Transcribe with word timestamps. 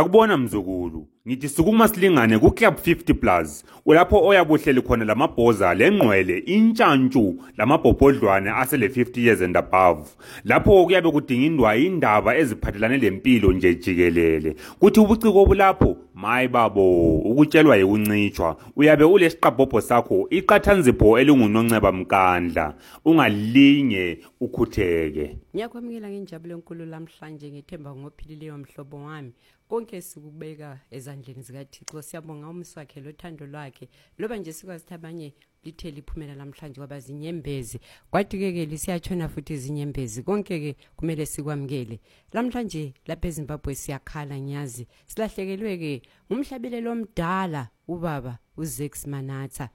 akubona 0.00 0.36
mzukulu 0.38 1.06
ngithi 1.26 1.48
sukuma 1.52 1.88
silingane 1.88 2.38
ku-club 2.38 2.74
50 2.80 3.12
plus 3.20 3.64
ulapho 3.86 4.16
oyabuhleli 4.30 4.80
khona 4.82 5.04
lamabhoza 5.04 5.74
lengqwele 5.74 6.38
intshantshu 6.56 7.24
lamabhobhodlwane 7.58 8.48
asele-50 8.62 9.20
years 9.20 9.40
and 9.44 9.56
above 9.58 10.02
lapho 10.48 10.72
kuyabe 10.86 11.10
kudingindwa 11.12 11.76
indaba 11.76 12.36
eziphathelane 12.38 12.96
lempilo 12.98 13.52
nje 13.52 13.74
jikelele 13.74 14.50
kuthi 14.80 15.00
ubuciko 15.00 15.38
obulapho 15.42 15.88
mayi 16.14 16.48
babo 16.48 17.16
ukutshelwa 17.30 17.76
yikuncitshwa 17.76 18.48
uyabe 18.78 19.04
ulesiqabhobho 19.04 19.80
sakho 19.80 20.28
iqathanzipho 20.30 21.18
elingunonceba 21.20 21.92
mkandla 21.92 22.64
ungalinge 23.04 24.04
ukhutheke 24.40 25.24
ngiyakwamukela 25.54 26.06
ngenjabulo 26.12 26.52
enkulu 26.56 26.82
lamhlanje 26.86 27.46
ngethemba 27.52 27.90
ngophilileyo 27.98 28.56
mhlobo 28.62 28.96
wami 29.04 29.32
konke 29.68 30.00
sikubeka 30.02 30.80
ezandleni 30.90 31.42
zikaThixo 31.42 32.00
siyabonga 32.02 32.48
umswakhe 32.48 33.00
lothando 33.04 33.46
lwakhe 33.46 33.88
loba 34.18 34.36
nje 34.36 34.52
sikwazithi 34.52 34.94
abanye 34.94 35.34
lithe 35.64 35.90
liphumela 35.90 36.34
namhlanje 36.34 36.80
kwaba 36.80 36.98
zinyembezi 37.04 37.78
kwathi-ke 38.10 38.48
ke 38.56 38.64
lisiyatshona 38.66 39.28
futhi 39.28 39.52
izinyembezi 39.58 40.22
konke-ke 40.22 40.72
kumele 40.96 41.26
sikwamukele 41.26 42.00
lamhlanje 42.32 42.94
lapha 43.08 43.28
ezimbabwe 43.28 43.72
siyakhala 43.82 44.34
ngiyazi 44.40 44.88
silahlekelwe-ke 45.10 45.92
ngumhlabelelo 46.32 46.88
omdala 46.96 47.62
ubaba 47.92 48.32
uzax 48.56 48.92
manatha 49.12 49.66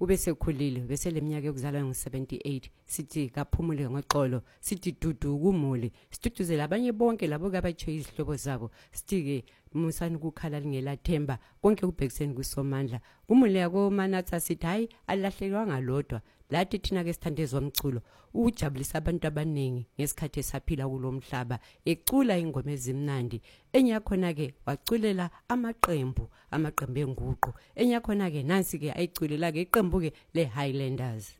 ubesekhulile 0.00 0.80
beseleminyaka 0.80 1.46
yokuzalwa 1.46 1.80
ngo-78 1.86 2.62
sithi 2.92 3.22
kaphumule 3.34 3.84
ngoxolo 3.90 4.38
sithi 4.66 4.90
dudu 5.00 5.30
kumuli 5.42 5.88
siduduzele 6.10 6.62
abanye 6.66 6.90
bonke 6.98 7.24
labo 7.30 7.46
kabatshoye 7.54 7.96
izihlobo 8.00 8.34
zabo 8.44 8.66
sithi-ke 8.98 9.36
musani 9.78 10.14
ukukhala 10.18 10.58
lingelathemba 10.62 11.34
konke 11.62 11.82
kubhekiseni 11.86 12.34
kusomandla 12.34 12.98
umuleya 13.30 13.70
komanatha 13.70 14.36
sithi 14.42 14.66
hhayi 14.66 14.84
alahlekelwanga 15.06 15.78
lodwa 15.86 16.18
lathi 16.50 16.76
thina-ke 16.82 17.12
sithande 17.14 17.42
zomculo 17.46 18.00
ujabulisa 18.34 18.98
abantu 18.98 19.24
abaningi 19.30 19.82
ngesikhathi 19.96 20.36
esaphila 20.42 20.84
kulo 20.90 21.08
mhlaba 21.18 21.56
ecula 21.90 22.34
ingoma 22.42 22.70
ezimnandi 22.76 23.38
enye 23.76 23.90
yakhona-ke 23.96 24.46
waculela 24.66 25.24
amaqembu 25.54 26.24
amaqembu 26.54 27.00
enguqu 27.04 27.50
enyakhona 27.82 28.26
ke 28.32 28.40
nansi 28.48 28.74
ke 28.82 28.88
ayiculela 28.96 29.48
ke 29.54 29.60
iqembu 29.66 29.96
ke 30.04 30.10
le 30.34 30.42
Highlanders 30.54 31.34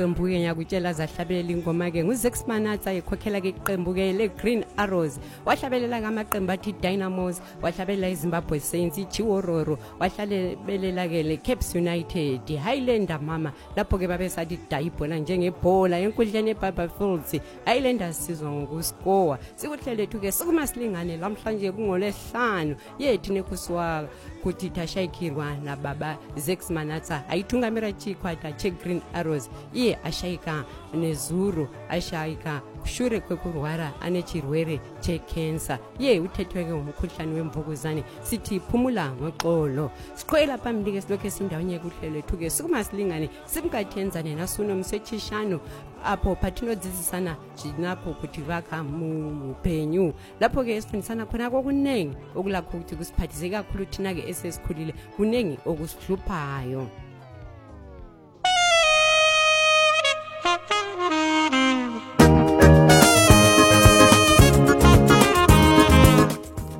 iqembuke 0.00 0.38
ngiyakutshela 0.40 0.88
azahlabelela 0.88 1.50
ingoma-ke 1.52 2.00
nguzex 2.04 2.46
manats 2.48 2.86
ayekhokhela-ke 2.88 3.50
iqembuke 3.52 4.12
le-green 4.16 4.64
arrows 4.76 5.20
wahlabelela 5.44 6.00
ngamaqembu 6.00 6.52
athi 6.56 6.70
i-dynamos 6.72 7.36
wahlabelela 7.62 8.08
izimbabwe 8.08 8.60
saints 8.60 8.96
i-jiwororo 8.98 9.76
wahlabelela-ke 10.00 11.20
le-capes 11.28 11.74
united 11.76 12.40
highlander 12.64 13.20
mama 13.20 13.52
lapho-ke 13.76 14.08
babesathi 14.08 14.56
dayibhola 14.72 15.18
njengebhola 15.18 16.00
enkundleni 16.00 16.48
ye-bibefields 16.50 17.30
highlanders 17.66 18.16
sizwa 18.18 18.50
ngokuscowa 18.50 19.38
sikuhle 19.56 19.94
lethu-ke 19.94 20.32
sukumasilingane 20.32 21.16
lamhlanje 21.20 21.72
kungolwesihlanu 21.72 22.76
yethu 22.98 23.32
nekhusiwaka 23.36 24.08
kuti 24.42 24.70
tashayikirwa 24.70 25.56
nababa 25.56 26.16
zex 26.36 26.70
manatsa 26.70 27.28
aitungamira 27.28 27.92
chikwata 27.92 28.52
chegreen 28.52 29.00
arrows 29.14 29.50
iye 29.74 29.98
ashayika 30.04 30.64
nezuro 30.94 31.68
ashayika 31.90 32.60
shure 32.84 33.20
kwekurwara 33.20 33.92
ane 34.00 34.22
chirwere 34.22 34.80
checancer 35.00 35.78
iye 35.98 36.20
utetweke 36.20 36.72
womukhuhlani 36.72 37.34
wemvukuzane 37.34 38.04
sithi 38.22 38.60
phumula 38.60 39.12
ngoxolo 39.12 39.90
siqhoyela 40.16 40.58
pambili 40.58 40.96
ke 40.96 41.00
silokhu 41.04 41.26
esindaweni 41.28 41.72
yekuhlelo 41.76 42.16
ethu 42.18 42.36
ke 42.40 42.48
sukuma 42.50 42.80
silingane 42.84 43.28
simkathenzane 43.46 44.32
nasuno 44.34 44.72
msetshishano 44.80 45.60
apho 46.04 46.34
patinodzidzisana 46.36 47.36
zvinapho 47.56 48.12
kuti 48.20 48.40
vakha 48.40 48.80
muupenyu 48.84 50.12
lapho-ke 50.40 50.72
esifundisana 50.76 51.26
khona 51.28 51.50
kokuningi 51.52 52.16
okulakho 52.36 52.76
ukuthi 52.80 52.96
kusiphathise 52.96 53.48
kakhulu 53.52 53.84
thina-ke 53.92 54.22
esesikhulile 54.30 54.92
kuningi 55.16 55.58
okusihluphayo 55.66 56.82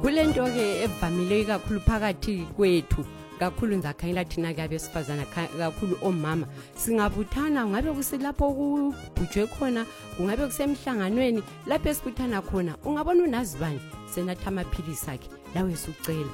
kulento-ke 0.00 0.64
evamileyo 0.84 1.44
kakhulu 1.44 1.80
phakathi 1.86 2.34
kwethu 2.56 3.04
kakhulu 3.40 3.76
ngizakhanyela 3.76 4.24
thina 4.24 4.52
kuyabe 4.54 4.78
sifazana 4.78 5.24
kakhulu 5.32 5.96
omama 6.04 6.44
singabuthana 6.76 7.64
kungabe 7.64 7.92
kuselapho 7.96 8.52
kubhujwe 8.58 9.46
khona 9.56 9.82
kungabe 10.16 10.44
kusemhlanganweni 10.52 11.40
lapho 11.66 11.88
esibuthana 11.90 12.42
khona 12.44 12.76
ungabona 12.84 13.24
unazibani 13.24 13.80
senathi 14.14 14.44
amaphilisi 14.46 15.08
akhe 15.10 15.28
lawe 15.56 15.72
sucela 15.76 16.32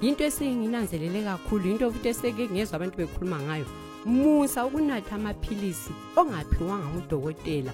yinto 0.00 0.24
esenginanzelele 0.24 1.20
kakhulu 1.28 1.68
yinto 1.76 1.92
futhi 1.92 2.08
eseke 2.16 2.48
ngezwa 2.48 2.76
abantu 2.80 2.96
bekhuluma 3.04 3.38
ngayo 3.44 3.66
musa 4.08 4.64
ukunatha 4.66 5.14
amaphilisi 5.20 5.92
ongaphiwanga 6.16 6.88
udokotela 6.98 7.70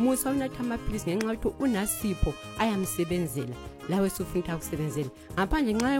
musa 0.00 0.30
unatha 0.32 0.60
amaphilisi 0.64 1.10
ngenxa 1.12 1.30
yokuthi 1.36 1.60
unasipho 1.64 2.32
ayamsebenzela 2.58 3.56
lawe 3.88 4.06
esufuna 4.06 4.42
ukuthi 4.42 4.50
akusebenzele 4.54 5.08
ngaphanje 5.36 5.70
nxa 5.78 5.90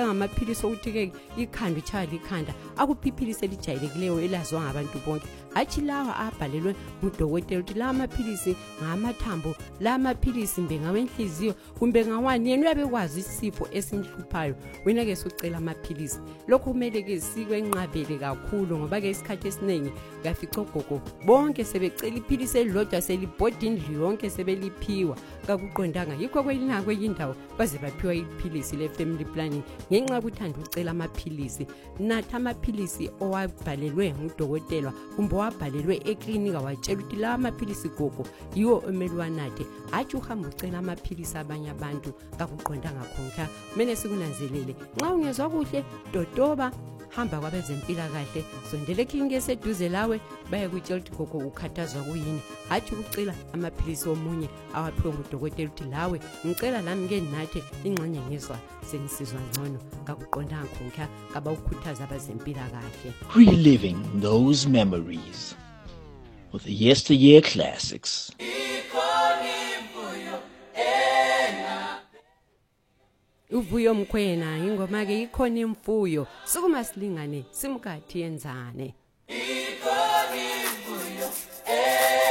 engamaphilisi 0.00 0.62
okuthi-ke 0.66 1.02
ikhanda 1.42 1.78
utshaya 1.82 2.06
likhanda 2.12 2.52
akuphiphilisi 2.80 3.44
elijayelekileyo 3.44 4.20
elaziwa 4.20 4.62
ngabantu 4.62 4.98
bonke 5.06 5.26
hatshi 5.54 5.80
lawa 5.80 6.16
abhalelwe 6.16 6.74
ngudokotela 7.04 7.60
ukuthi 7.60 7.78
lawa 7.78 7.92
maphilisi 7.92 8.56
ngamathambo 8.82 9.54
la 9.80 9.98
maphilisi 9.98 10.60
mbe 10.60 10.78
ngawenhliziyo 10.78 11.54
kumbe 11.78 12.06
ngawani 12.06 12.50
yena 12.50 12.62
uyabekwazi 12.64 13.20
isifo 13.20 13.68
esimhluphayo 13.72 14.54
wena-ke 14.84 15.16
socela 15.16 15.58
amaphilisi 15.58 16.18
lokho 16.48 16.70
kumele-ke 16.72 17.20
sikwenqabele 17.20 18.16
kakhulu 18.18 18.78
ngoba-ke 18.78 19.10
isikhathi 19.12 19.48
esiningi 19.48 19.90
kafica 20.24 20.60
ogogo 20.60 21.02
bonke 21.26 21.64
sebecela 21.64 22.16
iphilisi 22.16 22.58
elilodwa 22.58 23.00
selibhoda 23.02 23.60
indlu 23.66 24.00
yonke 24.02 24.30
sebeliphiwa 24.30 25.16
kakuqondanga 25.46 26.14
yikho 26.16 26.42
kwelinakwenye 26.42 27.06
indawo 27.06 27.34
baze 27.58 27.78
baphiwa 27.78 28.14
iphilisi 28.14 28.76
le-family 28.76 29.24
planning 29.24 29.62
ngenxa 29.90 30.14
yokuthi 30.14 30.40
andi 30.44 30.60
ucela 30.64 30.90
amaphilisi 30.90 31.66
natha 32.00 32.36
amaphilisi 32.40 32.69
amaphilisi 32.70 33.06
owabhalelwe 33.24 34.06
ngudokotelwa 34.14 34.92
kumbe 35.16 35.34
owabhalelwe 35.36 35.94
eklinika 36.10 36.60
watshela 36.66 36.98
ukuthi 37.00 37.16
lawa 37.22 37.34
amaphilisi 37.38 37.88
gogo 37.96 38.24
yiwo 38.56 38.76
emele 38.90 39.14
wanathe 39.20 39.64
hathi 39.92 40.14
uhambe 40.20 40.44
ucela 40.52 40.76
amaphilisi 40.82 41.34
abanye 41.42 41.68
abantu 41.74 42.10
kakuqondanga 42.38 43.04
khonkha 43.12 43.44
kumele 43.72 43.92
sikunanzelele 44.00 44.72
nxa 44.96 45.08
ungezwa 45.16 45.46
kuhle 45.52 45.80
dotoba 46.14 46.66
hamba 47.16 47.36
kwabezempilakahle 47.42 48.40
sondela 48.70 49.02
ekliniki 49.02 49.34
eseduze 49.38 49.88
lawe 49.96 50.16
baye 50.50 50.68
kutshela 50.70 50.98
ukuthi 51.00 51.16
gogo 51.16 51.38
ukhathazwa 51.48 52.02
kuyini 52.06 52.40
hathi 52.68 52.94
ukucela 52.94 53.34
amaphilisi 53.54 54.06
omunye 54.08 54.48
awaphiwe 54.76 55.10
ngudokotela 55.14 55.68
ukuthi 55.70 55.88
lawe 55.94 56.16
ngicela 56.46 56.78
lami 56.86 57.08
ke 57.10 57.18
nathe 57.32 57.60
ingxenye 57.86 58.20
ngizwa 58.28 58.56
sengisizwa 58.88 59.40
ngcono 59.46 59.78
ngakuqondanga 60.04 60.70
khonkha 60.76 61.04
ngabawukhuthaza 61.30 62.02
abazempilakahle 62.06 63.10
reliving 63.40 63.98
those 64.28 64.66
memories 64.78 65.38
with 66.52 66.62
the 66.64 66.72
yesteryear 66.84 67.42
classics 67.42 68.12
Iconic. 68.38 69.69
uvuyo 73.52 73.94
mkhwena 73.94 74.58
ingoma-ke 74.58 75.22
ikhona 75.26 75.58
imfuyo 75.64 76.22
sukuma 76.46 76.80
silingane 76.84 77.44
simkathi 77.50 78.20
yenzane 78.20 78.94
ikhona 79.28 80.36
imfuyo 80.36 81.28
eh. 81.66 82.29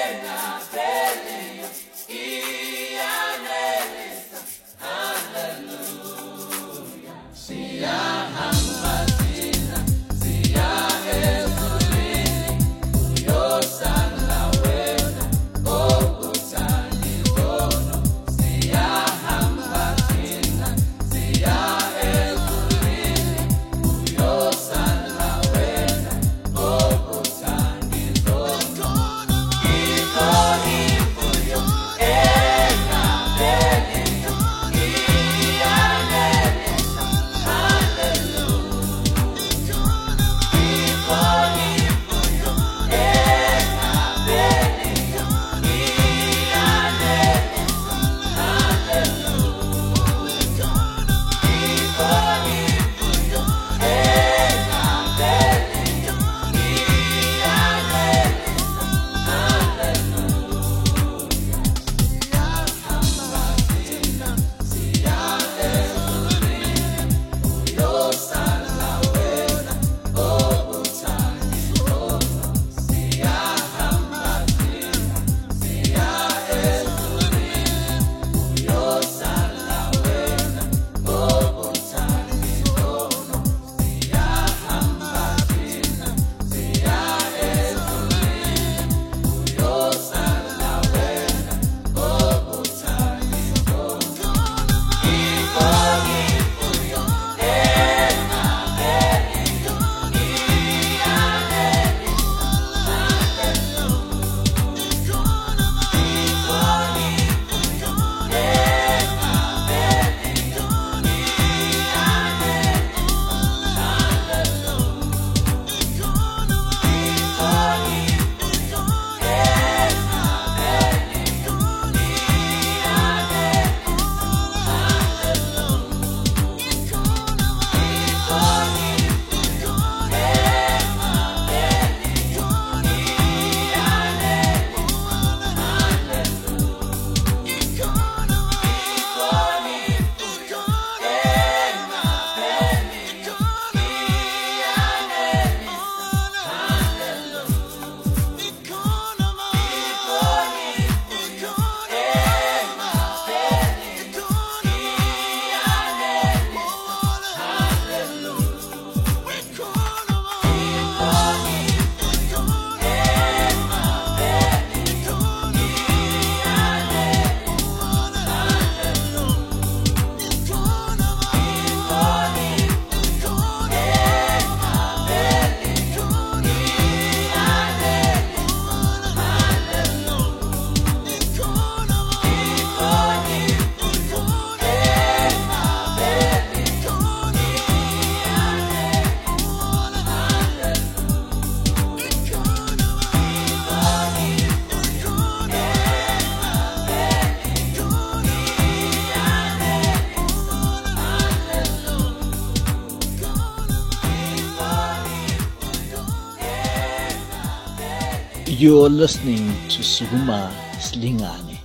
You're 208.70 208.88
listening 208.90 209.48
to 209.70 209.80
Suguma 209.82 210.52
Slingani. 210.78 211.58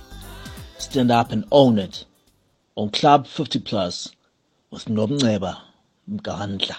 Stand 0.79 1.11
up 1.11 1.31
and 1.31 1.45
own 1.51 1.77
it 1.77 2.03
on 2.73 2.89
Club 2.89 3.27
50 3.27 3.59
Plus 3.59 4.09
with 4.71 4.85
Nobneba 4.89 5.55
Mkandla. 6.11 6.77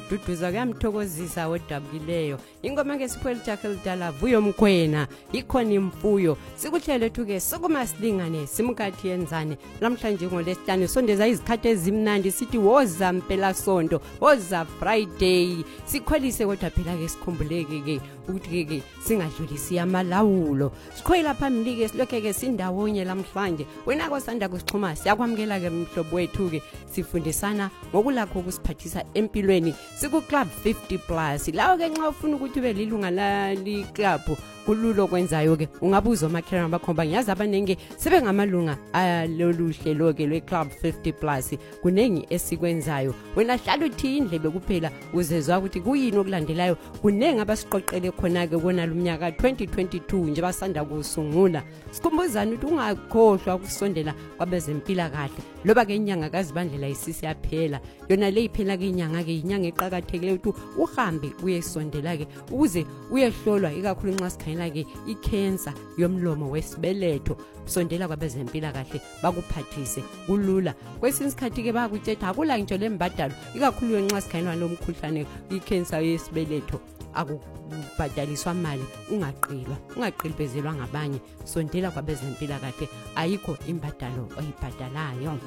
kuyamduduza 0.00 0.50
kuyamthokozisa 0.50 1.48
odabukileyo 1.48 2.38
ingoma 2.62 2.96
ngesipho 2.96 3.30
elithakhe 3.30 3.68
elidala 3.68 4.10
vuyo 4.12 4.40
mkhwena 4.40 5.06
ikhona 5.32 5.70
imfuyo 5.72 6.36
sikuhlele 6.56 7.10
thuke 7.10 7.40
sukuma 7.40 7.86
silingane 7.86 8.46
simkathi 8.46 9.08
yenzane 9.08 9.56
namhlanje 9.80 10.26
ngolwesihlanu 10.26 10.88
sondeza 10.88 11.28
izikhathi 11.28 11.68
ezimnandi 11.68 12.30
sithi 12.32 12.58
woza 12.58 13.12
mpela 13.12 13.54
sonto 13.54 14.00
woza 14.20 14.64
friday 14.78 15.64
sikholise 15.86 16.46
kodwa 16.46 16.70
phela 16.70 16.96
ke 16.96 17.08
sikhumbuleke 17.08 17.80
ke 17.84 17.96
ukuthi-ke 18.30 18.82
singadlulisi 19.04 19.74
yamalawulo 19.74 20.72
sikhoyela 20.94 21.34
phambili-ke 21.34 21.88
silokhe-ke 21.88 22.32
sindawonye 22.32 23.04
lamhlanje 23.04 23.66
wena-ko 23.86 24.20
sanda 24.20 24.48
kusixhuma 24.48 24.94
siyakwamukela-ke 24.96 25.70
mhlobo 25.70 26.16
wethu-ke 26.16 26.62
sifundisana 26.92 27.70
ngokulakho 27.94 28.38
ukusiphathisa 28.38 29.04
empilweni 29.14 29.74
siku-club 30.00 30.48
50 30.64 30.98
plus 31.06 31.48
lawo-ke 31.54 31.88
nxa 31.88 32.08
ufuna 32.08 32.36
ukuthi 32.36 32.58
ube 32.58 32.72
lilunga 32.72 33.10
laliklabhu 33.10 34.36
kululo 34.66 35.04
okwenzayo-ke 35.04 35.68
ungabuza 35.80 36.26
umakhelana 36.26 36.68
bakhomba 36.68 37.06
ngiyazi 37.06 37.30
abaningi 37.30 37.78
sibe 37.96 38.22
ngamalunga 38.22 38.78
aloluhlelo-ke 38.92 40.26
lwe-club 40.26 40.68
50 40.82 41.12
plus 41.12 41.56
kuningi 41.82 42.26
esikwenzayo 42.30 43.14
wena 43.36 43.56
hlala 43.56 43.86
uthi 43.86 44.16
indlebe 44.16 44.50
kuphela 44.50 44.90
uzezwa 45.12 45.58
ukuthi 45.58 45.80
kuyini 45.80 46.16
okulandelayo 46.18 46.74
kuningi 47.00 47.40
abasiqoqele 47.40 48.10
khona-ke 48.20 48.58
kwonalo 48.58 48.92
umnyaka 48.92 49.30
2022 49.30 50.16
nje 50.30 50.42
basanda 50.42 50.84
kusungula 50.84 51.62
sikhumbuzane 51.90 52.52
ukuthi 52.52 52.66
ungakhohlwa 52.74 53.54
ukusondela 53.54 54.14
kwabezempilakahle 54.36 55.42
loba-ke 55.64 55.96
inyanga 55.96 56.30
kazibandlela 56.30 56.88
isisi 56.88 57.24
yaphela 57.26 57.80
yona 58.08 58.30
le 58.30 58.44
iphela-ke 58.44 58.84
inyanga-ke 58.92 59.32
inyanga 59.40 59.68
eqakathekileyo 59.72 60.36
ukuthi 60.36 60.60
uhambe 60.78 61.28
uyesondela-ke 61.42 62.26
ukuze 62.52 62.84
uyehlolwa 63.10 63.72
ikakhulu 63.72 64.12
nxa 64.12 64.30
sikhanyela-ke 64.36 64.82
ikhensa 65.08 65.70
yomlomo 65.98 66.50
wesibeletho 66.52 67.34
sondela 67.64 68.04
kwabezempilakahle 68.06 68.98
bakuphathise 69.24 70.00
kulula 70.28 70.72
kwesinye 71.00 71.28
isikhathi-ke 71.32 71.72
bakutshetha 71.72 72.28
akula 72.28 72.58
ngitsho 72.60 72.76
le 72.76 72.88
mbadalo 72.92 73.32
ikakhulu 73.56 73.90
yonxa 73.96 74.20
sikhanyelwa 74.20 74.54
lo 74.60 74.66
mkhuhlane 74.68 75.24
ikhensa 75.56 76.00
yesibeletho 76.04 76.80
akubhataliswa 77.14 78.54
mali 78.54 78.84
ungaqilwa 79.10 79.76
ungaqilibezelwa 79.96 80.74
ngabanye 80.74 81.18
sondela 81.44 81.90
kwabezempilakahle 81.90 82.88
ayikho 83.16 83.58
imbadalo 83.68 84.28
oyibhatalayo 84.38 85.38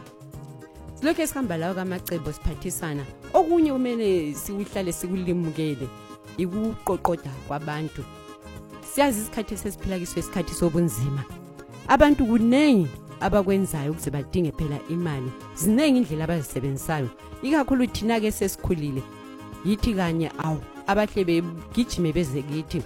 silokhu 0.99 1.21
esihamba 1.21 1.57
lawo 1.57 1.73
kamacebo 1.75 2.31
siphathisana 2.33 3.03
okunye 3.33 3.71
kumele 3.71 4.33
siwuhlale 4.33 4.91
sikulimukele 4.93 5.87
ikuqoqoda 6.37 7.31
kwabantu 7.47 8.03
siyazi 8.93 9.21
isikhathi 9.21 9.53
esesiphilakiswe 9.53 10.19
isikhathi 10.19 10.53
sobunzima 10.53 11.23
abantu 11.87 12.25
kuningi 12.25 12.87
abakwenzayo 13.25 13.91
ukuze 13.91 14.09
badinge 14.11 14.51
phela 14.51 14.79
imali 14.89 15.31
ziningi 15.55 15.97
indlela 15.99 16.23
abazisebenzisayo 16.23 17.09
ikakhulu 17.43 17.87
thina-ke 17.87 18.31
sesikhulile 18.31 19.03
yithi 19.65 19.93
kanye 19.97 20.31
awu 20.43 20.59
abahle 20.87 21.23
begijime 21.23 22.11
beze 22.13 22.41
kithi 22.41 22.81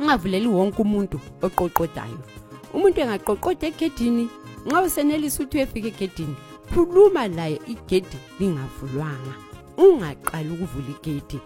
ungavuleli 0.00 0.48
wonke 0.56 0.78
umuntu 0.86 1.18
oqoqodayo 1.46 2.18
umuntu 2.74 2.98
engaqoqoda 3.02 3.64
egedini 3.70 4.24
nxa 4.66 4.78
usenelisa 4.86 5.38
ukuthi 5.42 5.56
uyefika 5.56 5.88
egedini 5.94 6.34
khuluma 6.70 7.22
laye 7.36 7.56
igedi 7.72 8.18
lingavulwanga 8.38 9.34
ungaqali 9.82 10.50
ukuvula 10.54 10.90
igedi 10.96 11.38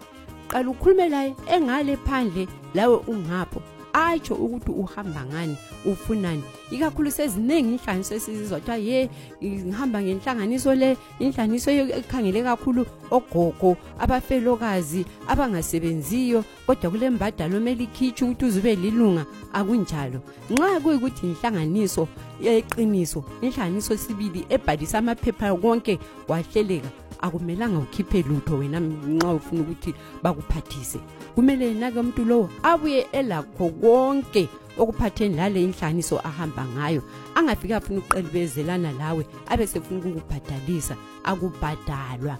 qala 0.49 0.67
ukhulume 0.73 1.05
laye 1.13 1.31
engale 1.55 1.93
phandle 2.05 2.43
lawe 2.75 2.97
ungapho 3.11 3.59
atsho 3.95 4.35
ukuthi 4.35 4.71
uhamba 4.71 5.25
ngani 5.25 5.55
ufunani 5.85 6.43
ikakhulu 6.71 7.11
seziningi 7.11 7.69
inhlanganiso 7.71 8.15
esizizwa 8.15 8.59
kuthiwa 8.59 8.77
ye 8.77 9.09
ngihamba 9.43 10.01
ngenhlanganiso 10.01 10.75
le 10.75 10.97
inhlanganiso 11.19 11.71
ekhangele 11.71 12.43
kakhulu 12.43 12.85
ogogo 13.11 13.77
abafelokazi 13.99 15.05
abangasebenziyo 15.27 16.43
kodwa 16.67 16.91
kule 16.91 17.09
mbadalo 17.09 17.57
omele 17.57 17.83
ikhitshe 17.83 18.25
ukuthi 18.25 18.45
uzube 18.45 18.75
lilunga 18.75 19.25
akunjalo 19.53 20.19
nxa 20.51 20.79
kuyikuthi 20.83 21.23
inhlanganiso 21.31 22.03
eqiniso 22.43 23.21
inhlanganiso 23.41 23.95
sibili 23.97 24.43
ebhalisa 24.51 24.99
amaphepha 24.99 25.55
konke 25.55 25.95
wahleleka 26.27 26.89
akumelanga 27.25 27.77
ukhiphe 27.85 28.19
lutho 28.29 28.53
wena 28.59 28.79
nxa 29.15 29.29
ufuna 29.37 29.61
ukuthi 29.63 29.91
bakuphathise 30.23 30.99
kumele 31.35 31.63
yena-ke 31.71 31.97
umuntu 32.01 32.21
lowo 32.29 32.45
abuye 32.71 32.99
elakho 33.19 33.65
konke 33.81 34.43
okuphatheni 34.81 35.33
lale 35.39 35.59
inhlanganiso 35.65 36.15
ahamba 36.29 36.63
ngayo 36.75 37.01
angafike 37.37 37.73
afuna 37.77 37.97
ukuqelibezelana 38.01 38.89
lawe 39.01 39.23
abe 39.51 39.63
sefuna 39.71 39.97
ukukubhadalisa 40.01 40.93
akubhadalwa 41.29 42.35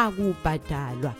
akubhadalwa 0.00 1.10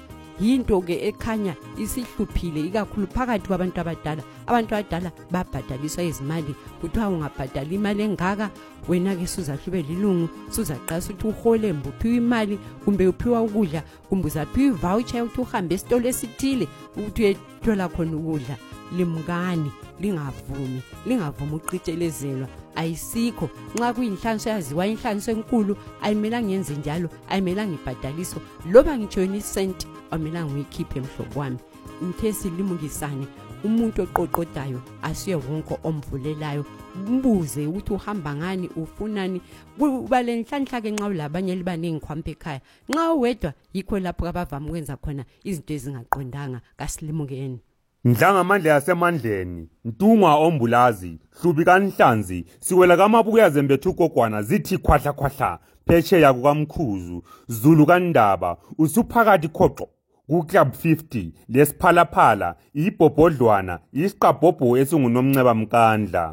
yinto-ke 0.40 0.97
ekhanya 1.09 1.52
isihluphile 1.78 2.61
ikakhulu 2.64 3.04
phakathi 3.12 3.44
kwabantu 3.49 3.76
abadala 3.85 4.23
abantu 4.49 4.73
abadala 4.75 5.12
babhadaliswa 5.30 6.00
izimali 6.04 6.54
kuthiwa 6.80 7.09
ungabhadali 7.12 7.75
imali 7.76 8.00
engaka 8.09 8.49
wena-ke 8.88 9.26
suzahlube 9.28 9.82
lilungu 9.85 10.28
suzaqasa 10.50 11.12
ukuthi 11.12 11.26
uhole 11.28 11.68
mbe 11.76 11.88
uphiwa 11.92 12.16
imali 12.25 12.56
kumbe 12.85 13.04
uphiwa 13.12 13.42
ukudla 13.44 13.82
kumbe 14.09 14.26
uzaphiwa 14.32 14.66
ivawucha 14.76 15.16
yokuthi 15.20 15.40
uhambe 15.44 15.73
esitolo 15.76 16.04
esithile 16.09 16.66
ukuthi 16.97 17.20
uyethola 17.23 17.85
khona 17.92 18.16
ukudla 18.16 18.56
limkani 18.97 19.68
lingavumi 20.00 20.80
lingavumi 21.06 21.52
uqitshelezelwa 21.61 22.49
ayisikho 22.78 23.50
nxa 23.74 23.88
kuyinhlanganiso 23.94 24.50
yaziwa 24.52 24.84
inhlanganiso 24.86 25.30
enkulu 25.34 25.72
ayimela 26.02 26.38
ngiyenze 26.42 26.72
njalo 26.76 27.09
ayimela 27.30 27.62
ngibhadaliso 27.66 28.38
loba 28.70 28.92
ngijoyina 28.98 29.37
isenti 29.42 29.85
amela 30.11 30.40
ngiyikhiphe 30.46 30.96
emhlobo 31.02 31.35
wami 31.40 31.59
nithe 32.02 32.28
silimukisane 32.33 33.24
umuntu 33.66 33.98
oqoqodayo 34.06 34.78
asuye 35.02 35.37
wonke 35.37 35.74
omvulelayo 35.88 36.62
mbuze 37.11 37.66
ukuthi 37.66 37.92
uhamba 37.98 38.30
ngani 38.38 38.66
ufunani 38.80 39.38
kuba 39.78 40.18
le 40.24 40.33
nhlanhla-ke 40.42 40.88
nxa 40.94 41.06
ulabanye 41.12 41.52
liba 41.59 41.74
ney'nkhwampa 41.76 42.28
ekhaya 42.35 42.61
nxa 42.90 43.02
uwedwa 43.16 43.50
yikho 43.76 43.94
lapho 44.04 44.22
kabavame 44.26 44.66
ukwenza 44.68 44.94
khona 45.02 45.22
izinto 45.48 45.72
ezingaqondanga 45.76 46.59
kasilimukeni 46.78 47.59
ndlangamandla 48.04 48.70
yasemandleni 48.70 49.62
ntunga 49.88 50.32
ombulazi 50.46 51.12
hlubi 51.40 51.64
kanhlanzi 51.68 52.44
siwela 52.64 52.94
kamabukuyazembethu 52.98 53.94
kogwana 53.98 54.38
zithi 54.48 54.76
khwahlakhwahla 54.84 55.50
phesheya 55.86 56.32
kukamkhuzu 56.34 57.18
zulu 57.48 57.84
kandaba 57.90 58.56
usuphakathi 58.82 59.48
khoxo 59.56 59.86
kuclub 60.28 60.68
50 60.84 61.32
lesiphalaphala 61.52 62.48
ibhobhodlwana 62.84 63.74
isiqabhobho 64.00 64.76
esingunomnceba 64.80 65.54
mkandla 65.60 66.24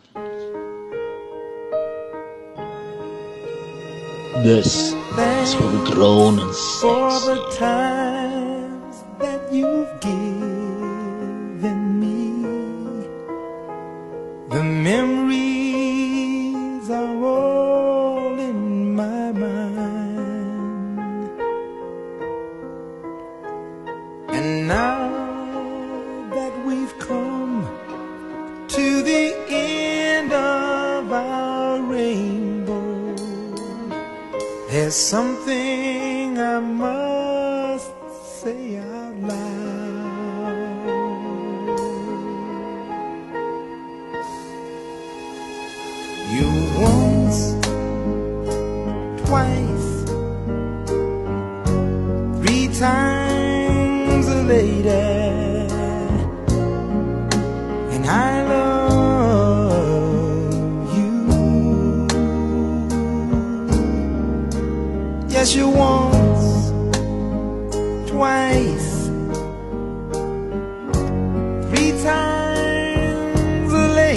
This 4.42 4.94
is 4.94 5.54
for 5.56 5.64
the 5.64 5.92
grown 5.94 6.40
and 6.40 6.56
sexy. 6.56 8.25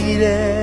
ire 0.09 0.58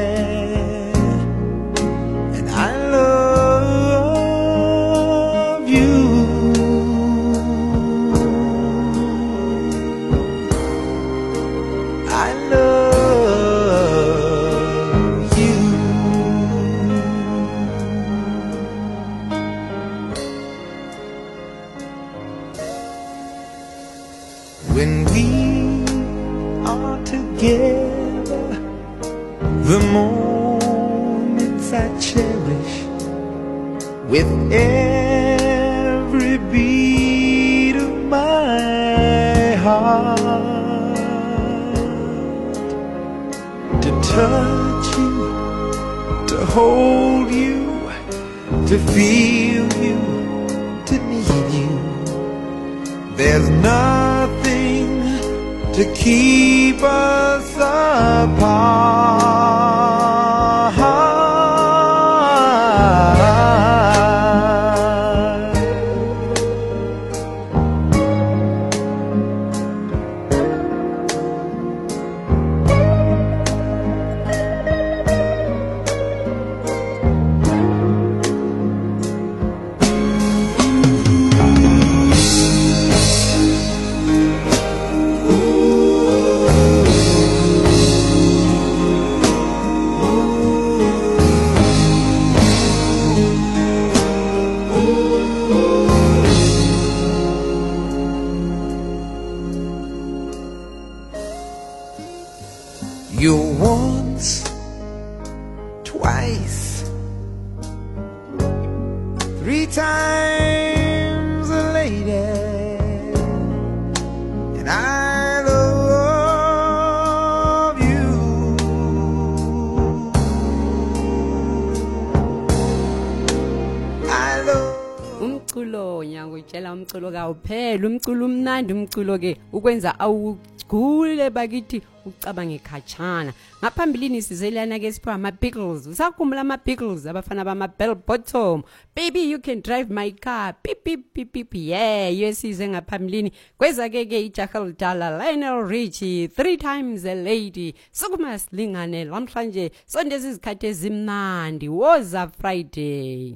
umculo 126.95 127.11
kawuphela 127.11 127.87
umculo 127.87 128.25
umnandi 128.25 128.73
umculo-ke 128.73 129.37
ukwenza 129.51 129.99
awugule 129.99 131.29
bakithi 131.29 131.81
ucabange 132.07 132.59
khatshana 132.63 133.33
ngaphambilini 133.59 134.21
sizelana-ke 134.23 134.91
siphiwa 134.91 135.15
ama-pickles 135.19 135.87
usakhumbula 135.87 136.41
ama-pickles 136.41 137.03
abafana 137.05 137.43
bama-bell 137.43 137.95
bottom 138.07 138.63
baby 138.95 139.27
you 139.31 139.39
can 139.39 139.59
drive 139.61 139.89
my 139.91 140.11
car 140.11 140.53
pipipipip 140.63 141.53
ye 141.55 142.15
yesize 142.17 142.67
ngaphambilini 142.69 143.31
kwezake-ke 143.59 144.23
ijahaldala 144.25 145.17
lionel 145.19 145.67
rich 145.67 145.99
three 146.35 146.57
times 146.57 147.05
a 147.05 147.15
lady 147.15 147.73
sukuma 147.91 148.39
silingane 148.39 149.05
lamhlanje 149.05 149.71
sonto 149.85 150.15
ezizikhathi 150.15 150.65
ezimnandi 150.67 151.67
woza 151.69 152.27
friday 152.27 153.35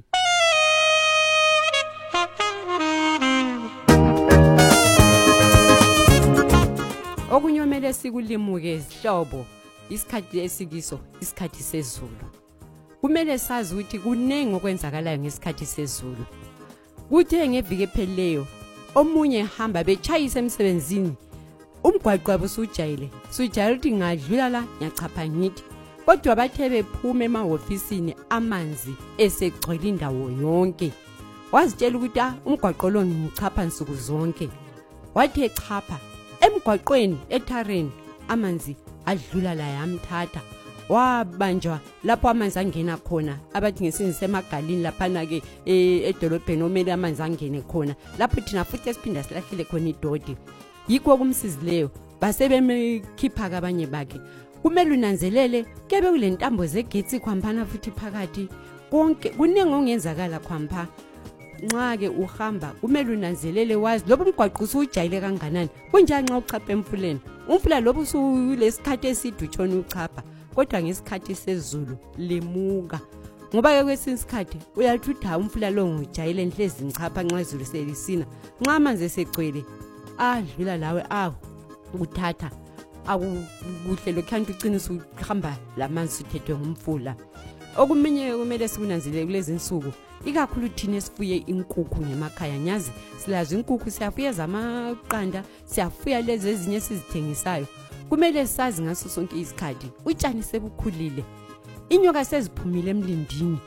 okunye 7.39 7.61
omele 7.61 7.93
sikulimuke 7.93 8.77
hlobo 9.01 9.45
isikhathi 9.89 10.39
esikiso 10.45 10.99
isikhathi 11.21 11.63
sezulu 11.63 12.25
kumele 13.01 13.37
sazi 13.39 13.71
ukuthi 13.75 13.97
kuningi 14.03 14.53
okwenzakalayo 14.57 15.17
ngesikhathi 15.23 15.65
sezulu 15.73 16.23
kuthe 17.09 17.47
ngeviki 17.49 17.83
ephelileyo 17.87 18.43
omunye 18.99 19.39
ehamba 19.47 19.83
betshayisa 19.87 20.39
emsebenzini 20.43 21.13
umgwaqo 21.87 22.27
wabo 22.31 22.45
usujayile 22.51 23.07
sujayele 23.33 23.73
ukuthi 23.75 23.91
ngadlula 23.99 24.45
la 24.53 24.61
ngiyachapha 24.67 25.23
ngithi 25.37 25.63
kodwa 26.05 26.35
bathe 26.39 26.63
bephuma 26.71 27.23
emahhofisini 27.27 28.11
amanzi 28.35 28.93
esegcwele 29.23 29.87
indawo 29.89 30.25
yonke 30.43 30.89
wazitshela 31.53 31.95
ukuthi 31.97 32.19
ah, 32.25 32.35
umgwaqo 32.47 32.85
lo 32.93 32.99
ngichapha 33.05 33.61
nsuku 33.65 33.95
zonke 34.05 34.45
wathi 35.15 35.41
echapha 35.47 35.99
emgwaqweni 36.41 37.17
ethareni 37.29 37.91
amanzi 38.27 38.75
adlula 39.05 39.55
la 39.55 39.67
yamthatha 39.69 40.41
wabanjwa 40.89 41.79
lapho 42.03 42.29
amanzi 42.29 42.59
angena 42.59 42.97
khona 42.97 43.37
abathi 43.53 43.83
ngesinzi 43.83 44.13
semagalini 44.19 44.83
laphana-ke 44.83 45.41
e, 45.65 45.73
edolobheni 46.09 46.63
omele 46.63 46.93
amanzi 46.93 47.21
angene 47.21 47.61
khona 47.61 47.95
lapho 48.19 48.41
thina 48.41 48.63
futhi 48.65 48.89
esiphinda 48.89 49.23
silahlele 49.23 49.63
khona 49.63 49.89
idodi 49.89 50.35
yikho 50.87 51.17
kumsizileyo 51.17 51.89
basebemkhipha-ke 52.21 53.55
abanye 53.57 53.87
bakhe 53.87 54.19
kumele 54.61 54.91
unanzelele 54.93 55.65
kebe 55.87 56.09
kule 56.09 56.29
ntambo 56.29 56.65
zegetsi 56.65 57.19
khwamphana 57.19 57.65
futhi 57.65 57.91
phakathi 57.91 58.47
konke 58.91 59.29
kuningi 59.35 59.69
ongenzakala 59.73 60.39
khwamphana 60.39 60.87
nxa 61.61 61.97
ke 61.99 62.07
uhamba 62.09 62.73
kumele 62.81 63.13
unanzelele 63.13 63.75
wazi 63.75 64.05
loba 64.07 64.23
umgwaqo 64.25 64.63
usuwujayele 64.63 65.19
kanganani 65.21 65.69
kunjani 65.91 66.29
nxa 66.31 66.37
uchapha 66.37 66.71
emfuleni 66.71 67.19
umfula 67.51 67.79
loba 67.83 67.99
usulesikhathi 68.01 69.05
eside 69.11 69.37
utshona 69.45 69.75
uchapha 69.75 70.23
kodwa 70.55 70.79
ngesikhathi 70.83 71.35
sezulu 71.35 71.97
limuka 72.17 72.99
ngoba 73.53 73.69
ke 73.77 73.83
kwesinye 73.83 74.15
isikhathi 74.15 74.57
uyathi 74.77 75.11
udha 75.11 75.37
umfula 75.37 75.67
lowo 75.69 75.91
ngujayele 75.99 76.45
nhlezi 76.45 76.79
ngichapha 76.85 77.21
nxa 77.27 77.39
izulu 77.43 77.65
selisina 77.65 78.25
nxa 78.61 78.71
amanzi 78.73 79.03
esegcwele 79.05 79.61
adlula 80.17 80.77
lawe 80.77 81.03
awu 81.09 81.33
uthatha 81.99 82.49
akukuhle 83.07 84.11
lokhu 84.15 84.33
yanti 84.33 84.51
ucinise 84.51 84.91
uhamba 85.19 85.57
la 85.77 85.87
manzi 85.89 86.13
suthethwe 86.15 86.55
ngumfula 86.55 87.15
okuminye 87.77 88.31
kumele 88.37 88.67
sikunanzelele 88.67 89.25
kulezi 89.25 89.53
nsuku 89.53 89.91
ikakhulu 90.25 90.69
thina 90.69 90.95
esifuye 90.97 91.35
inkukhu 91.37 92.01
ngemakhaya 92.05 92.59
nyazi 92.59 92.91
silazi 93.17 93.55
inkukhu 93.55 93.91
siyafuya 93.91 94.31
zamaqanda 94.31 95.43
siyafuya 95.65 96.21
lezi 96.21 96.49
ezinye 96.49 96.77
esizithengisayo 96.77 97.67
kumele 98.09 98.47
sazi 98.47 98.81
ngaso 98.83 99.09
sonke 99.09 99.39
isikhathi 99.39 99.87
utshani 100.05 100.43
sebukhulile 100.43 101.23
inyoka 101.89 102.25
seziphumile 102.25 102.91
emlindini 102.91 103.57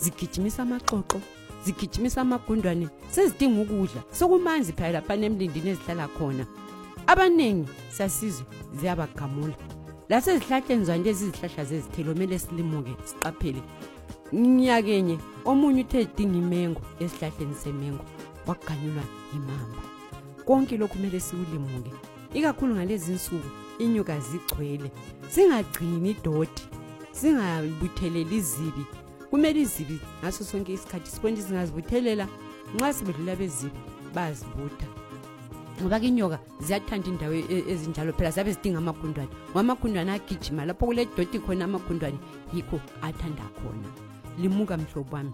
zigijimisa 0.00 0.62
amaxoxo 0.62 1.20
zigijimisa 1.64 2.20
amagundwane 2.20 2.88
sezidinga 3.10 3.60
ukudla 3.60 4.00
sokumanzi 4.12 4.72
phaya 4.72 4.92
laphana 4.92 5.26
emlindini 5.26 5.68
ezihlala 5.70 6.08
khona 6.16 6.44
abaningi 7.06 7.68
sasizwe 7.96 8.46
ziyabagamula 8.78 9.56
lasezihlahleni 10.10 10.84
zwanje 10.84 11.08
ezizihlahla 11.12 11.62
zezithelo 11.70 12.10
kumele 12.12 12.38
silimuke 12.38 12.92
siqaphele 13.08 13.60
nyakenye 14.32 15.18
omunye 15.44 15.80
uthe 15.82 16.00
edinga 16.02 16.38
imengo 16.38 16.80
esihlahleni 17.00 17.54
semengo 17.54 18.04
wakuganyulwa 18.46 19.02
yimamba 19.32 19.82
konke 20.44 20.76
lokhu 20.76 20.94
kumele 20.96 21.20
siwulimuke 21.20 21.92
ikakhulu 22.34 22.74
ngalezi 22.74 23.12
nsuku 23.12 23.48
inyuka 23.78 24.20
zigcwele 24.20 24.90
singagcini 25.32 26.10
idodi 26.10 26.62
singabutheleli 27.12 28.36
izibi 28.36 28.84
kumele 29.30 29.60
izibi 29.60 29.96
ngaso 30.20 30.44
sonke 30.44 30.72
isikhathi 30.76 31.10
sikwenti 31.10 31.42
singazibuthelela 31.42 32.28
nxa 32.76 32.88
sibedlula 32.92 33.32
bezibi 33.36 33.80
bayazibutha 34.14 34.88
ngoba 35.80 35.96
kinyoka 36.00 36.36
ziyathanda 36.60 37.08
indawo 37.08 37.34
e, 37.34 37.64
ezinjalo 37.72 38.12
phela 38.12 38.30
ziyabe 38.30 38.52
zidinga 38.52 38.78
amakhundwane 38.84 39.30
ngoba 39.50 39.60
amakhundwane 39.60 40.10
agijima 40.12 40.66
lapho 40.68 40.84
kule 40.86 41.08
doti 41.16 41.38
khona 41.40 41.64
amakhundwane 41.64 42.18
yikho 42.52 42.76
athanda 43.02 43.44
khona 43.58 43.88
limuka 44.40 44.76
mhlobo 44.76 45.16
wami 45.16 45.32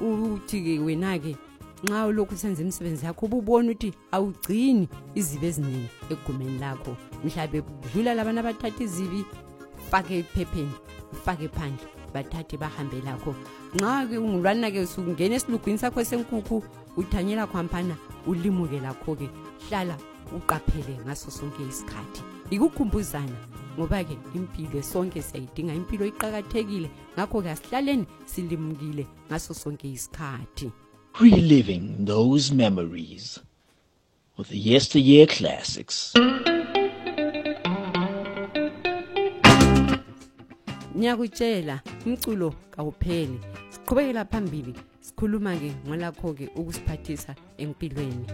uthi-ke 0.00 0.78
wena-ke 0.78 1.36
nxa 1.84 2.06
ulokhu 2.06 2.34
usenza 2.34 2.62
imisebenzi 2.62 3.06
yakho 3.06 3.26
ububona 3.26 3.70
ukuthi 3.72 3.90
awugcini 4.12 4.88
izibi 5.14 5.46
eziningi 5.46 5.88
ekugumeni 6.10 6.58
lakho 6.58 6.96
mhlawumbe 7.24 7.60
kudlula 7.62 8.14
labantu 8.14 8.40
abathatha 8.40 8.84
izibi 8.84 9.24
fake 9.90 10.14
ephepheni 10.18 10.72
fake 11.24 11.48
phandle 11.48 11.86
bathathe 12.14 12.56
bahambe 12.56 13.00
lakho 13.04 13.32
nxa-ke 13.74 14.16
ungulwana-ke 14.18 14.80
sukungena 14.86 15.34
esilugwini 15.36 15.78
sakho 15.78 16.04
senkukhu 16.04 16.62
uthanyela 16.96 17.46
khwamphana 17.46 17.96
ulimuke 18.26 18.78
lakho-ke 18.80 19.26
hlala 19.68 19.96
uqaphele 20.36 20.94
ngaso 21.04 21.30
sonke 21.30 21.62
isikhathi 21.68 22.20
ikukhumbuzana 22.50 23.36
ngoba-ke 23.76 24.16
impilo 24.34 24.80
sonke 24.82 25.20
siyayidinga 25.22 25.72
impilo 25.76 26.04
iqakathekile 26.08 26.88
ngakho-ke 27.14 27.50
asihlaleni 27.54 28.04
silimukile 28.24 29.04
ngaso 29.28 29.52
sonke 29.54 29.86
isikhathi 29.96 30.66
reliving 31.20 31.84
those 32.12 32.50
memories 32.54 33.38
with 34.38 34.48
the 34.48 34.56
yesteryear 34.68 35.26
classics 35.26 36.14
ngiyakutshela 40.96 41.76
umculo 42.06 42.48
kawupheli 42.74 43.38
siqhubekela 43.74 44.24
phambili 44.32 44.72
sikhuluma-ke 45.06 45.70
ngalakho-ke 45.88 46.44
ukusiphathisa 46.60 47.32
empilweni 47.62 48.24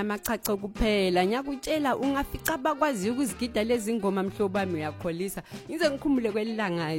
amachacho 0.12 0.56
kuphela 0.56 1.26
nyakutshela 1.26 1.96
ungafica 1.96 2.56
bakwaziyo 2.58 3.12
ukuzigida 3.12 3.64
lezi 3.64 3.94
ngoma 3.94 4.22
mhlobo 4.22 4.58
wami 4.58 4.74
uyakholisa 4.74 5.42
ngize 5.70 5.90
ngikhumbule 5.90 6.32
kwelilanga 6.32 6.92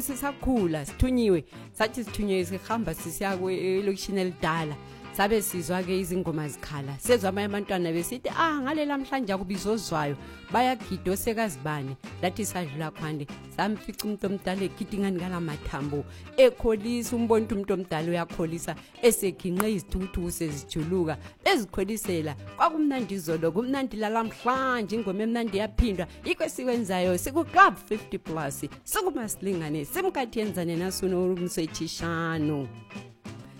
sisakhula 0.00 0.86
sithunyiwe 0.86 1.44
sathi 1.72 2.04
sithunyiwe 2.04 2.44
sihamba 2.44 2.94
sisiya 2.94 3.34
elokishini 3.40 4.20
elidala 4.20 4.76
sabe 5.12 5.40
sizwa-ke 5.42 5.98
izingoma 5.98 6.48
zikhala 6.48 6.96
sezwa 6.98 7.28
abanye 7.28 7.46
abantwana 7.48 7.92
besithi 7.92 8.28
a 8.28 8.32
ah, 8.38 8.60
ngalela 8.64 8.96
mhlanje 8.98 9.32
akubizozwayo 9.32 10.16
bayagida 10.52 11.12
osekazibane 11.12 11.96
lathi 12.24 12.46
sadlula 12.48 12.88
khwande 12.96 13.26
samfica 13.56 14.04
umuntu 14.08 14.24
omdala 14.26 14.62
egida 14.64 14.92
ingani 14.96 15.20
kala 15.20 15.36
mathambo 15.40 16.00
ekholisa 16.40 17.12
umbona 17.16 17.44
ukuthi 17.44 17.52
umuntu 17.54 17.74
omdala 17.76 18.08
uyakholisa 18.08 18.72
eseginqe 19.04 19.68
izithukuthuku 19.76 20.30
sezijuluka 20.32 21.18
bezikholisela 21.44 22.32
kwakumnandi 22.56 23.12
izolo 23.14 23.52
kumnandi 23.52 23.96
lalamhlanje 24.00 24.96
ingoma 24.96 25.20
emnandi 25.28 25.56
yaphindwa 25.60 26.06
yikho 26.24 26.44
esikwenzayo 26.48 27.12
sikuqab 27.20 27.74
50 27.90 28.16
plus 28.18 28.64
sikumasilingane 28.88 29.84
simkathi 29.84 30.38
yenzane 30.40 30.72
nasunomsethishano 30.80 32.64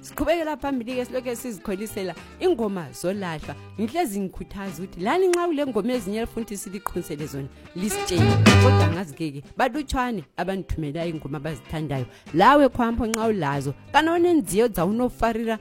siqhubekela 0.07 0.57
phambili-ke 0.57 1.05
silokhu 1.07 1.35
sizikholisela 1.37 2.15
ingoma 2.41 2.85
zolahlwa 3.01 3.55
ngihlezi 3.81 4.19
ngikhuthaza 4.21 4.83
ukuthi 4.83 5.01
lani 5.07 5.27
nxa 5.31 5.43
kule 5.49 5.63
ngoma 5.67 5.93
ezinye 5.97 6.19
elifunthi 6.23 6.55
siliqhunisele 6.63 7.27
zona 7.33 7.49
lisitsheni 7.81 8.31
kodwa 8.65 8.87
ngazi-keke 8.95 9.41
balutshwane 9.59 10.21
abandithumelayo 10.41 11.09
iy'ngoma 11.11 11.37
abazithandayo 11.41 12.07
lawe 12.41 12.65
khwampho 12.75 13.05
nxa 13.13 13.25
ulazo 13.33 13.71
kanaonenziyo 13.93 14.67
dzawunofarira 14.75 15.57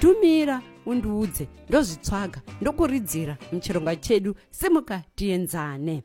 dumira 0.00 0.56
undiudze 0.90 1.44
ndozvitswaga 1.68 2.38
ndokuridzira 2.60 3.34
muchirongwa 3.52 3.94
chedu 3.96 4.30
simuka 4.50 4.96
tienzane 5.16 5.96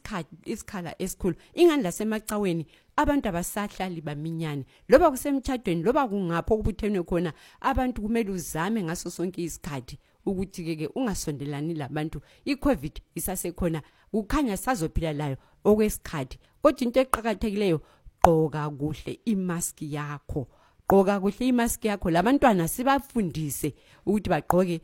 isikhala 0.48 0.96
esikhulu 1.04 1.36
ingani 1.60 1.84
lasemacaweni 1.84 2.64
abantu 2.96 3.30
abasahlali 3.30 4.02
baminyane 4.02 4.66
loba 4.90 5.12
kusemthadweni 5.12 5.84
loba 5.84 6.08
kungapho 6.08 6.54
okubuthenwe 6.56 7.04
khona 7.04 7.34
abantu 7.62 8.02
kumele 8.08 8.32
uzame 8.32 8.80
ngaso 8.88 9.10
sonke 9.12 9.42
isikhathi 9.44 10.00
ukuthi-ke 10.26 10.74
ke 10.80 10.88
ungasondelani 10.96 11.74
labantu 11.76 12.22
i-covid 12.48 13.00
isasekhona 13.16 13.82
kukhanya 14.12 14.56
sazophila 14.58 15.12
layo 15.14 15.36
okwesikhathi 15.68 16.40
kodwa 16.64 16.80
into 16.88 16.98
eqakathekileyo 17.04 17.78
gqoka 18.24 18.64
kuhle 18.80 19.20
imaski 19.28 19.92
yakho 19.94 20.48
gqoka 20.88 21.20
kuhle 21.20 21.48
imaski 21.52 21.88
yakho 21.92 22.08
labantwana 22.10 22.64
sibafundise 22.68 23.74
ukuthi 24.08 24.30
bagqoke 24.32 24.82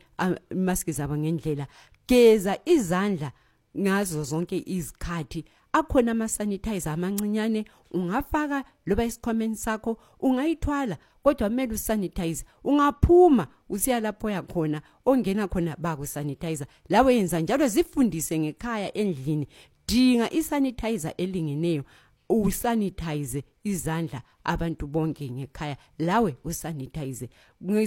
imaski 0.52 0.92
zabo 0.92 1.16
ngendlela 1.16 1.64
geza 2.08 2.58
izandla 2.68 3.32
ngazo 3.76 4.20
zonke 4.24 4.60
izikhathi 4.66 5.44
akhona 5.72 6.10
ama-sanitizer 6.12 6.92
amancinyane 6.92 7.64
ungafaka 7.90 8.64
loba 8.86 9.04
esikhwameni 9.04 9.56
sakho 9.56 9.98
ungayithwala 10.20 10.98
kodwa 11.22 11.48
kumele 11.48 11.74
usanitize 11.74 12.44
ungaphuma 12.64 13.46
usiya 13.68 14.00
lapho 14.00 14.26
oya 14.26 14.42
khona 14.42 14.82
ongena 15.06 15.48
khona 15.48 15.76
bakusanitizer 15.76 16.66
lawo 16.88 17.10
yenza 17.10 17.40
njalo 17.40 17.68
zifundise 17.68 18.38
ngekhaya 18.38 18.96
endlini 18.96 19.48
dinga 19.88 20.30
isanitizer 20.30 21.14
elingeneyo 21.16 21.84
usanitize 22.40 23.42
izandla 23.64 24.22
abantu 24.44 24.84
bonke 24.86 25.30
ngekhaya 25.30 25.76
lawe 25.98 26.30
usanitize 26.44 27.28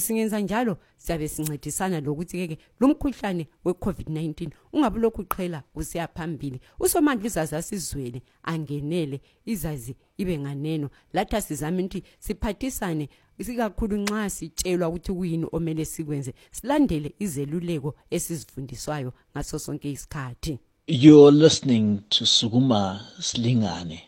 singenza 0.06 0.38
njalo 0.46 0.74
siyabe 1.04 1.28
sincedisana 1.28 1.98
lokuthi-keke 2.06 2.58
lo 2.80 2.86
mkhuhlane 2.88 3.44
we-covid-19 3.66 4.50
ungabe 4.74 5.00
lokhu 5.00 5.24
qhela 5.34 5.60
usiya 5.76 6.08
phambili 6.16 6.60
usomandla 6.80 7.28
izazi 7.28 7.56
asizwele 7.56 8.20
angenele 8.44 9.22
izazi 9.46 9.96
ibe 10.18 10.34
nganeno 10.40 10.88
lathi 11.14 11.36
asizame 11.40 11.80
ukuthi 11.84 12.02
siphathisane 12.26 13.06
sikakhulu 13.46 13.96
nxa 14.04 14.22
sitshelwa 14.36 14.86
ukuthi 14.90 15.12
kuyini 15.18 15.48
omele 15.56 15.84
sikwenze 15.94 16.32
silandele 16.56 17.10
izeluleko 17.26 17.90
esizifundiswayo 18.16 19.12
ngaso 19.32 19.56
sonke 19.66 19.88
isikhathi 19.98 20.54
You're 20.88 21.32
listening 21.32 22.04
to 22.16 22.26
Suguma 22.26 22.84
Slingane. 23.20 24.00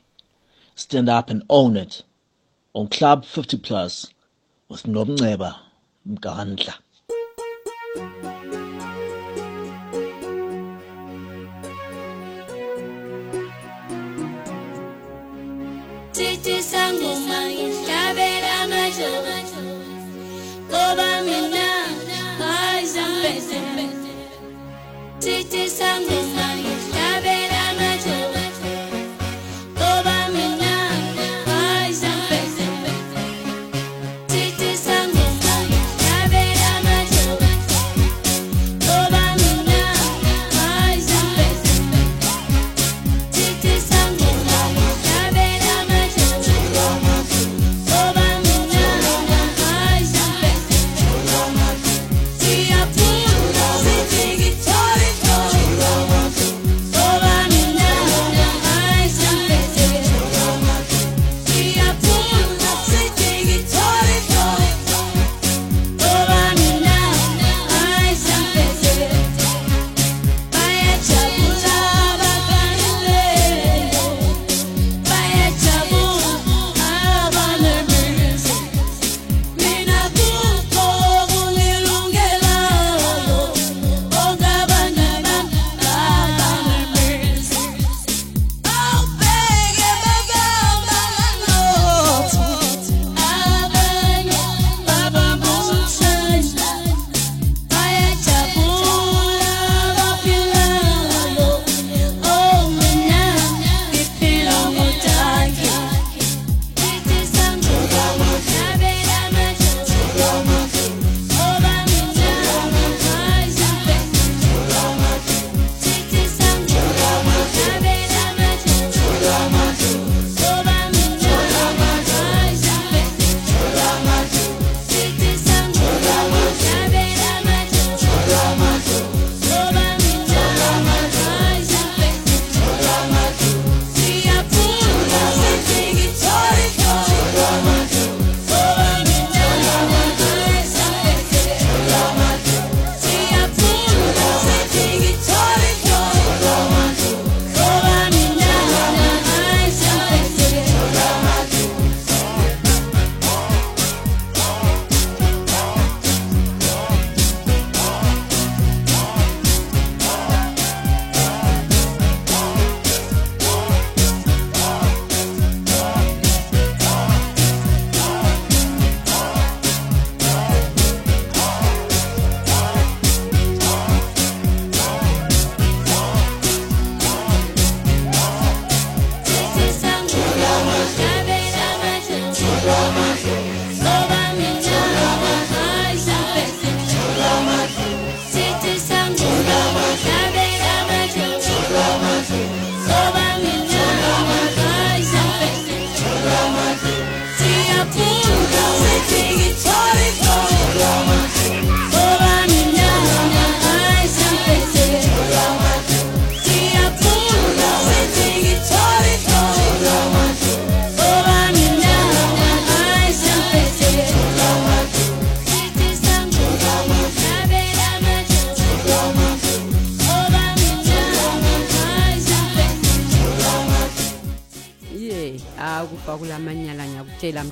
stand 0.79 1.09
up 1.09 1.29
and 1.31 1.43
own 1.49 1.75
it 1.75 2.03
on 2.73 2.87
Club 2.87 3.25
50 3.25 3.57
Plus 3.57 4.13
with 4.69 4.83
Nobnceba 4.83 5.55
Mgandla. 6.07 6.75
Titi 16.13 16.61
sangu 16.63 17.15
mangi 17.27 17.67
tabela 17.87 18.57
macho 18.69 19.65
Koba 20.69 21.09
mina 21.27 21.71
kai 22.39 22.79
zampete 22.85 23.97
Titi 25.21 25.63
sangu 25.79 25.96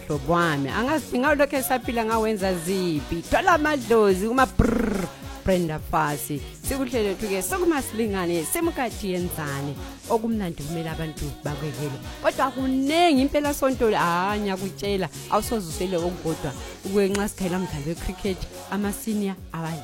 mhlobo 0.07 0.33
wami 0.33 0.69
angasingalokho 0.69 1.55
esaphila 1.59 2.05
ngawenza 2.05 2.49
ziphi 2.65 3.17
thola 3.31 3.51
amadlozi 3.57 4.27
kuma 4.29 4.45
brr 4.57 5.01
brenda 5.45 5.79
fasi 5.79 6.41
sikuhle 6.75 7.03
lethu-ke 7.07 7.41
sekumasilingane 7.41 8.43
semkathi 8.43 9.07
yenzane 9.07 9.73
okumnandi 10.09 10.61
kumele 10.63 10.89
abantu 10.89 11.25
bakwekele 11.43 11.97
kodwa 12.23 12.51
kuningi 12.51 13.21
impela 13.21 13.53
sonto 13.53 13.87
anyakutshela 13.87 15.07
awusozusele 15.31 15.95
okukodwa 15.97 16.51
kwenxa 16.93 17.27
sikhayela 17.29 17.59
mdlalo 17.59 17.85
wecricket 17.87 18.37
amasinia 18.71 19.35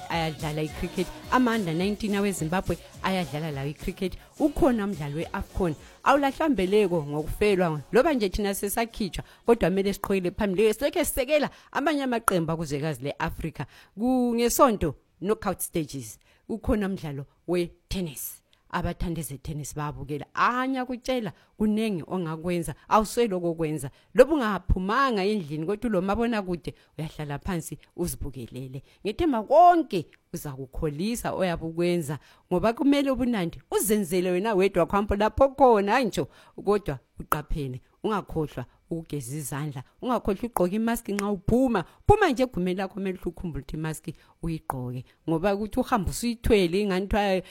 ayadlala 0.10 0.62
icricket 0.64 1.08
ama-under 1.32 1.74
19 1.74 2.18
awezimbabwe 2.18 2.78
ayadlala 3.04 3.52
lawo 3.52 3.68
icricket 3.70 4.14
ukhona 4.40 4.84
umdlalo 4.84 5.16
we-afcon 5.16 5.76
awulahlambeleko 6.04 7.04
ngokufelwa 7.08 7.82
loba 7.92 8.14
nje 8.14 8.30
thina 8.30 8.54
sesakhitshwa 8.54 9.24
kodwa 9.46 9.70
kumele 9.70 9.94
siqhokele 9.94 10.32
phambili 10.32 10.74
silokhe 10.74 11.06
sisekela 11.06 11.50
amanye 11.72 12.04
amaqembu 12.04 12.52
akuzwekazi 12.52 13.04
le-afrika 13.04 13.66
ngesonto 14.00 14.96
knockout 15.22 15.60
stages 15.60 16.20
kukhona 16.52 16.86
umdlalo 16.88 17.26
we-tennis 17.48 18.42
abathande 18.70 19.22
ze-tennis 19.22 19.76
babukela 19.76 20.26
anya 20.34 20.86
kutshela 20.86 21.34
kuningi 21.58 22.04
ongakwenza 22.08 22.74
awuswele 22.94 23.36
okokwenza 23.36 23.88
lobu 24.16 24.34
ungaphumanga 24.36 25.24
endlini 25.24 25.66
kodwa 25.66 25.90
ulo 25.90 26.02
mabona 26.02 26.42
kude 26.42 26.74
uyahlala 26.98 27.40
phansi 27.40 27.78
uzibukelele 27.96 28.84
ngithemba 29.06 29.44
konke 29.44 30.06
uzakukholisa 30.34 31.32
oyabe 31.34 31.66
ukwenza 31.66 32.20
ngoba 32.52 32.74
kumele 32.74 33.12
ubunandi 33.12 33.62
uzenzele 33.72 34.32
wena 34.32 34.54
wedwa 34.54 34.86
khwampo 34.86 35.16
lapho 35.16 35.50
khona 35.56 35.92
hayi 35.92 36.06
ntsho 36.06 36.28
kodwa 36.66 37.00
uqaphele 37.20 37.82
ungakhohlwa 38.04 38.64
ukugeza 38.92 39.36
izandla 39.40 39.82
ungakhohlwa 40.04 40.44
ugqoke 40.48 40.76
imaski 40.82 41.12
nxa 41.16 41.28
uphuma 41.36 41.80
phuma 42.08 42.26
nje 42.32 42.44
egumeni 42.46 42.78
lakho 42.80 42.94
kumele 42.94 43.18
uhle 43.18 43.30
ukhumbula 43.32 43.62
ukuthi 43.62 43.76
imaski 43.80 44.12
uyigqoke 44.44 45.02
ngoba 45.30 45.50
ukuthi 45.56 45.78
uhambe 45.82 46.10
usuyithwele 46.14 46.76
ingani 46.84 47.08
kuthiwa 47.08 47.42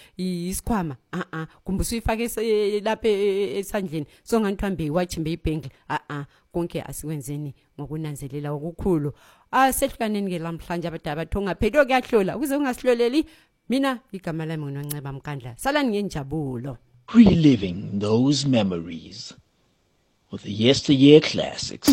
isikhwama 0.53 0.95
a-a 1.19 1.41
kumbe 1.65 1.81
usuyifake 1.85 2.25
lapha 2.87 3.09
e, 3.09 3.11
e, 3.11 3.59
esandleni 3.61 4.07
so 4.29 4.35
ngani 4.41 4.57
kuthiwa 4.61 4.71
mbeyiwatshi 4.75 5.19
mbeyibhengle 5.23 5.71
a-a 5.95 6.21
konke 6.53 6.79
asikwenzeni 6.91 7.51
ngokunanzelela 7.77 8.49
okukhulu 8.57 9.09
asehlukaneni-ke 9.53 10.37
ah, 10.41 10.45
lamhlanje 10.45 10.87
abadala 10.89 11.17
bathi 11.21 11.35
ungapheli 11.39 11.77
okuyahlola 11.81 12.37
ukuze 12.37 12.55
ungasihloleli 12.57 13.21
mina 13.69 13.91
igama 14.13 14.45
lami 14.47 14.65
nginonceba 14.67 15.13
mkandla 15.13 15.57
salani 15.57 15.89
ngenjabulo 15.91 16.77
Reliving 17.13 17.99
those 17.99 18.47
memories. 18.47 19.35
with 20.31 20.43
the 20.43 20.53
yesteryear 20.53 21.21
classics. 21.21 21.89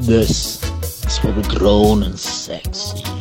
This 0.00 0.62
is 1.04 1.18
for 1.18 1.32
the 1.32 1.56
grown 1.58 2.02
and 2.02 2.18
sexy. 2.18 3.17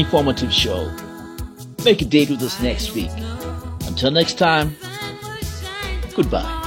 informative 0.00 0.52
show. 0.52 0.90
Make 1.84 2.02
a 2.02 2.04
date 2.04 2.30
with 2.30 2.42
us 2.42 2.60
next 2.60 2.94
week. 2.94 3.10
Until 3.86 4.10
next 4.10 4.34
time, 4.34 4.76
goodbye. 6.14 6.65